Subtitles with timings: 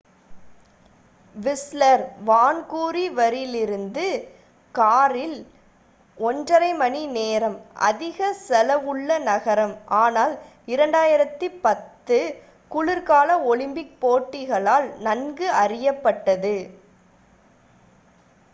[1.35, 4.05] Whistler வான்கூவரிலிருந்து
[4.75, 5.35] காரில்
[6.17, 7.57] 1.5 மணி நேரம்
[7.89, 10.33] அதிக செலவுள்ள நகரம் ஆனால்
[10.71, 12.19] 2010
[12.71, 16.55] குளிர்கால ஒலிம்பிக் போட்டிகளால் நன்கு அறியப்பட்டது